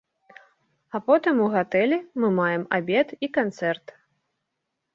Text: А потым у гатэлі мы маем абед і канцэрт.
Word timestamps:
А 0.97 1.01
потым 1.09 1.41
у 1.49 1.49
гатэлі 1.57 1.99
мы 2.23 2.33
маем 2.39 2.63
абед 2.81 3.07
і 3.27 3.33
канцэрт. 3.39 3.97